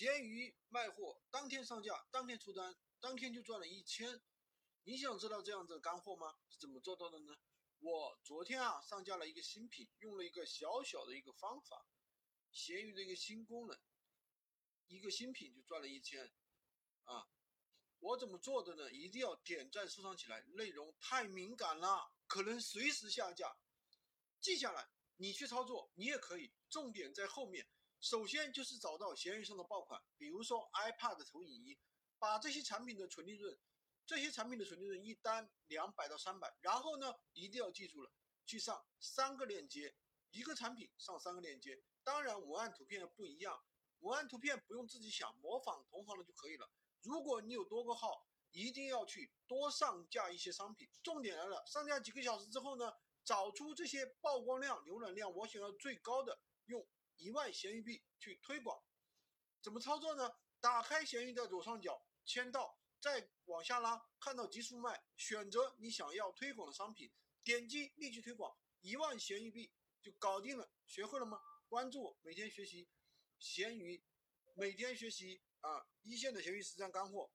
[0.00, 4.18] 闲鱼卖货，当天上架，当天出单，当天就赚了一千。
[4.84, 6.38] 你想知道这样子的干货吗？
[6.48, 7.36] 是怎么做到的呢？
[7.80, 11.86] 我昨天啊上架了一个新品，用了一个小小的一个方法，
[12.50, 13.78] 闲鱼的一个新功能，
[14.86, 16.32] 一个新品就赚了一千
[17.04, 17.28] 啊！
[17.98, 18.90] 我怎么做的呢？
[18.90, 23.54] 一定要点赞收藏起来，内容太敏感了，可能随时下架，
[24.40, 26.54] 记下来，你去操作，你也可以。
[26.70, 27.68] 重点在后面。
[28.00, 31.78] 首先就是找到闲鱼上的爆款，比如说 iPad 投影仪，
[32.18, 33.58] 把这些产品的纯利润，
[34.06, 38.10] 这些产品的纯利润一单两百到三百，然后呢一定要记住了，
[38.46, 39.94] 去上三个链接，
[40.30, 43.62] 一个产品上三个链接，当然文案图片不一样，
[43.98, 46.70] 文案图片不用自己想，模仿同行的就可以了。
[47.02, 50.88] 如果你有多个号，一定要去多上架一些商品。
[51.02, 56.88] 重点来了，上架几个小时之后呢，找出这些曝光量、浏览量我想要最高的，用。
[57.20, 58.82] 一万闲鱼币去推广，
[59.60, 60.32] 怎么操作呢？
[60.58, 67.12] 打开闲鱼的左上角签到，再往下拉，看到极速卖，选择你想要推广的商品，
[67.44, 70.72] 点击立即推广，一万闲鱼币就搞定了。
[70.86, 71.38] 学会了吗？
[71.68, 72.88] 关注我，每天学习
[73.38, 74.02] 闲鱼，
[74.54, 77.28] 每天学习啊一线的闲鱼实战干货。